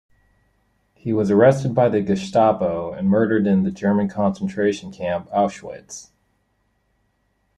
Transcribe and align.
He 0.95 1.13
was 1.13 1.29
arrested 1.29 1.75
by 1.75 1.87
the 1.87 2.01
Gestapo 2.01 2.91
and 2.91 3.07
murdered 3.07 3.45
in 3.45 3.61
the 3.61 3.69
German 3.69 4.09
concentration 4.09 4.91
camp 4.91 5.29
Auschwitz. 5.29 6.09